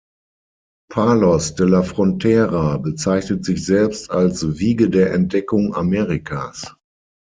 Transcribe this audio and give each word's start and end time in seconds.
Palos 0.91 1.49
de 1.59 1.67
la 1.67 1.83
Frontera 1.83 2.75
bezeichnet 2.79 3.45
sich 3.45 3.63
selbst 3.63 4.09
als 4.09 4.57
„Wiege 4.57 4.89
der 4.89 5.13
Entdeckung 5.13 5.75
Amerikas“. 5.75 6.75